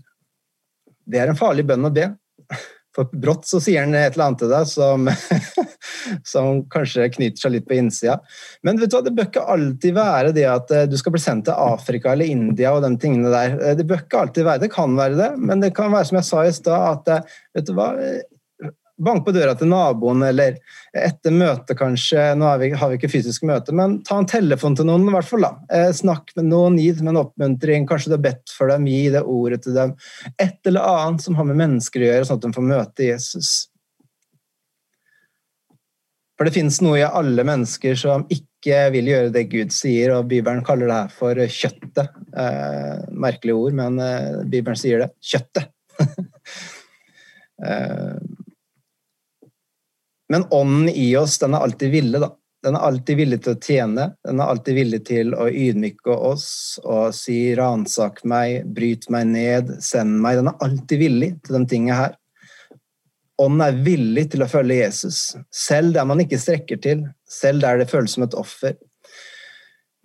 [1.08, 2.12] Det er en farlig bønn å be.
[2.96, 5.08] For brått så sier han et eller annet til deg som,
[6.34, 8.18] som kanskje knyter seg litt på innsida.
[8.68, 11.24] Men vet du hva, det bør ikke alltid være det at eh, du skal bli
[11.24, 13.56] sendt til Afrika eller India og de tingene der.
[13.60, 14.74] Eh, det bør ikke alltid være det.
[14.76, 17.70] kan være det, men det kan være som jeg sa i stad, at eh, vet
[17.70, 17.92] du hva,
[19.04, 20.60] bank på døra til naboen, eller
[20.98, 22.32] etter møtet kanskje.
[22.38, 25.16] Nå har vi, har vi, ikke fysisk møte, men ta en telefon til noen, i
[25.16, 25.48] hvert fall.
[25.48, 25.52] da.
[25.74, 27.90] Eh, snakk med noen, gi dem en oppmuntring.
[27.90, 29.98] Kanskje du har bedt for dem, gi det ordet til dem.
[30.38, 33.52] Et eller annet som har med mennesker å gjøre, sånn at de får møte Jesus.
[36.42, 40.26] For det finnes noe i alle mennesker som ikke vil gjøre det Gud sier, og
[40.32, 42.16] Bibelen kaller det her for kjøttet.
[42.34, 45.12] Eh, merkelig ord, men eh, Bibelen sier det.
[45.22, 45.70] Kjøttet.
[47.68, 48.18] eh,
[50.32, 52.30] men ånden i oss, den er alltid villig, da.
[52.64, 56.80] Den er alltid villig til å tjene, den er alltid villig til å ydmyke oss
[56.84, 60.38] og si 'ransak meg', 'bryt meg ned', 'send meg'.
[60.40, 62.16] Den er alltid villig til de tingene her.
[63.42, 67.82] Ånden er villig til å følge Jesus, selv der man ikke strekker til, selv der
[67.82, 68.78] det føles som et offer.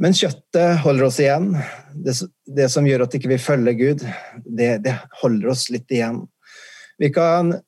[0.03, 1.53] Men kjøttet holder oss igjen.
[1.93, 2.17] Det,
[2.57, 4.07] det som gjør at vi ikke følger Gud,
[4.45, 6.25] det, det holder oss litt igjen.
[6.99, 7.61] Vi kan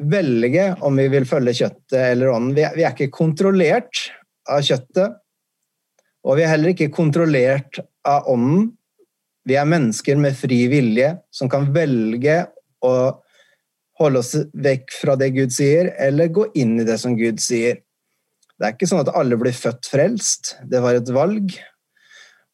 [0.00, 2.54] velge om vi vil følge kjøttet eller ånden.
[2.56, 4.06] Vi er, vi er ikke kontrollert
[4.50, 5.18] av kjøttet,
[6.22, 8.70] og vi er heller ikke kontrollert av ånden.
[9.48, 12.44] Vi er mennesker med fri vilje som kan velge
[12.86, 12.94] å
[14.02, 17.82] holde oss vekk fra det Gud sier, eller gå inn i det som Gud sier.
[18.58, 20.54] Det er ikke sånn at alle blir født frelst.
[20.70, 21.54] Det var et valg.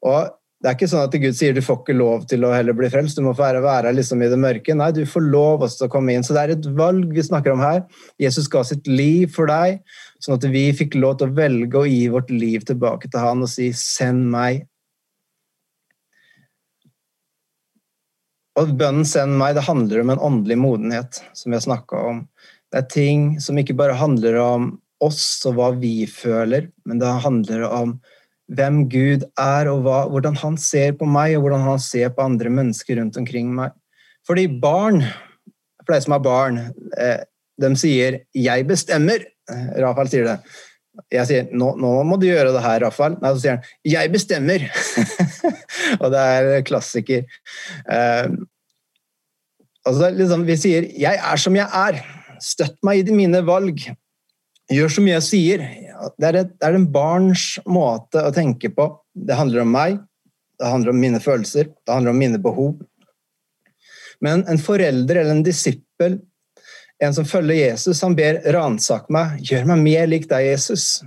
[0.09, 2.75] Og det er ikke sånn at Gud sier du får ikke lov til å heller
[2.75, 4.75] bli frelst, du må være, være liksom i det mørke.
[4.75, 6.27] Nei, du får lov også til å komme inn.
[6.27, 7.85] Så det er et valg vi snakker om her.
[8.19, 9.79] Jesus ga sitt liv for deg,
[10.19, 13.47] sånn at vi fikk lov til å velge å gi vårt liv tilbake til han
[13.47, 14.67] og si 'send meg'.
[18.59, 22.27] Og bønnen 'send meg' det handler om en åndelig modenhet, som vi har snakka om.
[22.73, 27.07] Det er ting som ikke bare handler om oss og hva vi føler, men det
[27.23, 28.01] handler om
[28.49, 32.25] hvem Gud er, og hva, hvordan han ser på meg, og hvordan han ser på
[32.25, 33.75] andre mennesker rundt omkring meg.
[34.29, 35.03] Fordi barn,
[35.85, 36.59] for de som er barn,
[36.97, 37.21] eh,
[37.59, 39.25] de sier 'jeg bestemmer'.
[39.77, 40.39] Rafael sier det.
[41.11, 43.17] Jeg sier nå, nå, må du gjøre det her, Rafael.
[43.23, 44.69] Nei, så sier han 'jeg bestemmer'.
[46.03, 47.25] og det er klassiker.
[47.91, 48.29] Eh,
[49.87, 52.03] altså, liksom, vi sier 'jeg er som jeg er'.
[52.41, 53.79] Støtt meg i mine valg.
[54.69, 55.65] Gjør som jeg sier.
[56.21, 58.91] Det er, et, det er en barns måte å tenke på.
[59.17, 59.99] Det handler om meg,
[60.61, 62.75] det handler om mine følelser, det handler om mine behov.
[64.25, 66.19] Men en forelder eller en disippel,
[66.99, 70.99] en som følger Jesus, han ber ransak meg, gjør meg mer lik deg, Jesus.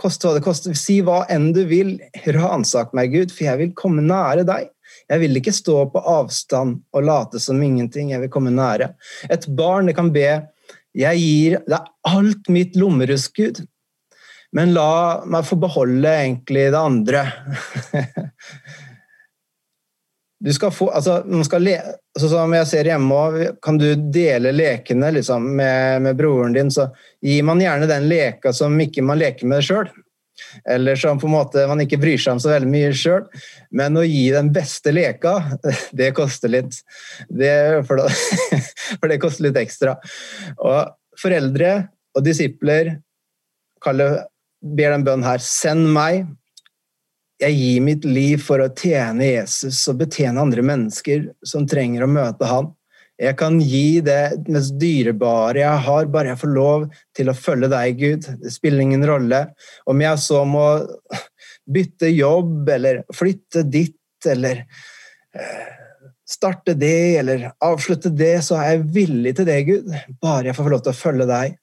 [0.00, 1.96] Koste hva det koste, si hva enn du vil,
[2.36, 4.70] ransak meg, Gud, for jeg vil komme nære deg.
[5.08, 8.92] Jeg vil ikke stå på avstand og late som ingenting, jeg vil komme nære.
[9.32, 10.28] Et barn det kan be
[10.94, 13.40] jeg gir deg alt mitt lommerusk,
[14.54, 17.26] men la meg få beholde egentlig det andre.
[20.44, 21.78] Du skal få, altså, skal le,
[22.20, 26.90] så Som jeg ser hjemme kan du dele lekene liksom, med, med, broren din, så
[27.24, 29.88] gir man gjerne den leka som ikke man leker med sjøl.
[30.68, 33.24] Eller som på en måte man ikke bryr seg om så veldig mye sjøl.
[33.74, 35.36] Men å gi den beste leka,
[35.98, 36.80] det koster litt.
[37.28, 37.54] Det,
[37.88, 38.60] for, det,
[38.98, 39.96] for, det koster litt ekstra.
[40.58, 41.74] Og foreldre
[42.14, 42.96] og disipler
[43.84, 44.24] kaller,
[44.64, 46.24] ber den bønnen her Send meg.
[47.42, 52.10] Jeg gir mitt liv for å tjene Jesus og betjene andre mennesker som trenger å
[52.10, 52.70] møte han.
[53.24, 57.70] Jeg kan gi det mest dyrebare jeg har, bare jeg får lov til å følge
[57.72, 58.28] deg, Gud.
[58.42, 59.46] Det spiller ingen rolle
[59.90, 60.66] om jeg så må
[61.74, 64.64] bytte jobb eller flytte ditt, eller
[65.36, 65.72] eh,
[66.28, 69.92] starte det eller avslutte det, så er jeg villig til det, Gud.
[70.22, 71.56] Bare jeg får få lov til å følge deg.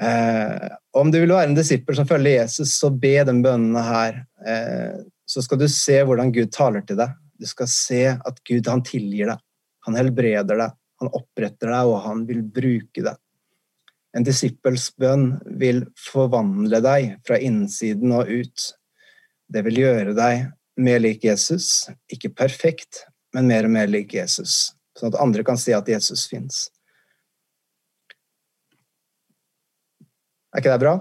[0.00, 0.68] Eh,
[0.98, 4.22] om du vil være en disippel som følger Jesus, så be den bønnene her.
[4.46, 7.16] Eh, så skal du se hvordan Gud taler til deg.
[7.38, 9.44] Du skal se at Gud han tilgir deg.
[9.88, 13.16] Han helbreder deg, han oppretter deg, og han vil bruke deg.
[14.16, 15.30] En disippels bønn
[15.60, 18.74] vil forvandle deg fra innsiden og ut.
[19.48, 21.88] det vil gjøre deg mer lik Jesus.
[22.12, 24.74] Ikke perfekt, men mer og mer lik Jesus.
[24.98, 26.66] Sånn at andre kan si at Jesus fins.
[30.52, 30.98] Er ikke det bra?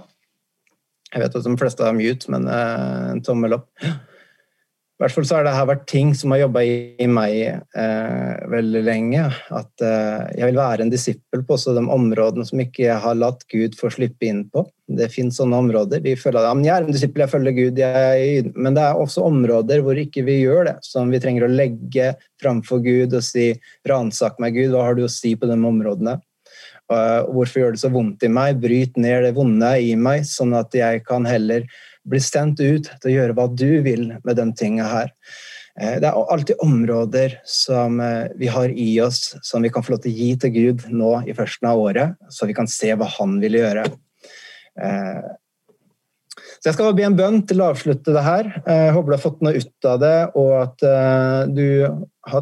[1.11, 3.67] Jeg vet at de fleste har mute, men eh, en tommel opp.
[4.97, 8.45] I hvert fall så har det her vært ting som har jobba i, meg eh,
[8.49, 9.27] veldig lenge.
[9.53, 13.19] At eh, jeg vil være en disippel på også de områdene som ikke jeg har
[13.19, 14.63] latt Gud få slippe inn på.
[14.89, 16.01] Det finnes sånne områder.
[16.01, 17.81] Vi føler at ja, jeg er en disippel, jeg følger Gud.
[17.83, 21.51] Jeg, men det er også områder hvor ikke vi gjør det, som vi trenger å
[21.53, 23.51] legge framfor Gud og si
[23.85, 26.17] 'ransak meg, Gud', hva har du å si på de områdene?
[26.87, 28.57] Og hvorfor gjør det så vondt i meg?
[28.63, 31.67] Bryt ned det vonde i meg, sånn at jeg kan heller
[32.07, 35.13] bli sendt ut til å gjøre hva du vil med de tingene her.
[35.79, 39.95] Eh, det er alltid områder som eh, vi har i oss, som vi kan få
[39.95, 42.93] lov til å gi til Gud nå i førsten av året, så vi kan se
[42.95, 43.87] hva han vil gjøre.
[46.57, 48.51] Eh, så jeg skal be en bønn til å avslutte det her.
[48.65, 50.85] Jeg håper du har fått noe ut av det, og at
[51.53, 51.67] du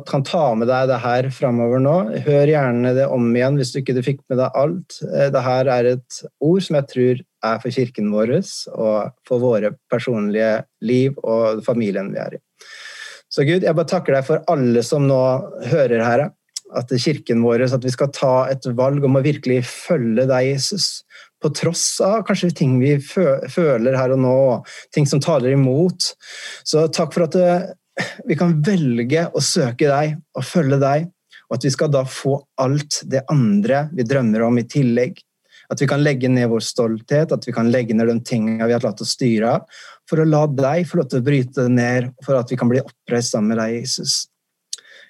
[0.10, 1.96] kan ta med deg det her framover nå.
[2.26, 4.98] Hør gjerne det om igjen hvis du ikke fikk med deg alt.
[5.04, 9.76] Det her er et ord som jeg tror er for kirken vår og for våre
[9.92, 12.42] personlige liv og familien vi er i.
[13.36, 15.22] Så Gud, jeg bare takker deg for alle som nå
[15.68, 16.28] hører her,
[16.76, 21.04] at kirken vår at vi skal ta et valg om å virkelig følge deg, Jesus.
[21.46, 24.38] På tross av kanskje ting vi føler her og nå,
[24.96, 26.08] ting som taler imot.
[26.66, 27.68] Så takk for at eh,
[28.26, 31.06] vi kan velge å søke deg og følge deg,
[31.46, 35.22] og at vi skal da få alt det andre vi drømmer om i tillegg.
[35.70, 38.74] At vi kan legge ned vår stolthet, at vi kan legge ned de tingene vi
[38.74, 39.70] har latt oss styre av,
[40.10, 42.70] for å la deg få lov til å bryte det ned, for at vi kan
[42.70, 44.26] bli oppreist sammen med deg, Jesus.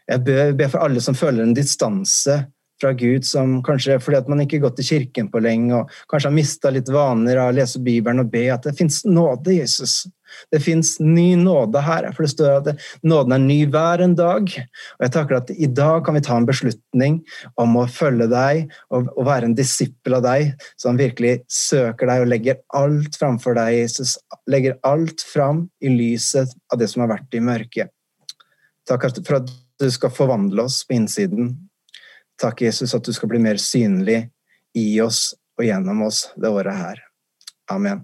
[0.05, 2.37] Jeg ber, for alle som føler en distanse
[2.81, 6.11] fra Gud, som kanskje fordi at man ikke har gått i kirken på lenge, og
[6.11, 9.55] kanskje har mista litt vaner av å lese Bibelen og be, at det fins nåde,
[9.55, 10.03] Jesus.
[10.51, 14.49] Det fins ny nåde her, for det står at nåden er ny hver en dag.
[14.97, 17.19] Og jeg takker at i dag kan vi ta en beslutning
[17.61, 22.25] om å følge deg og, og være en disippel av deg, som virkelig søker deg
[22.25, 24.17] og legger alt framfor deg, Jesus.
[24.51, 27.93] Legger alt fram i lyset av det som har vært i mørket.
[28.85, 31.55] Takk for at du skal forvandle oss på innsiden.
[32.41, 34.25] Takk, Jesus, at du skal bli mer synlig
[34.75, 36.99] i oss og gjennom oss det året her.
[37.71, 38.03] Amen.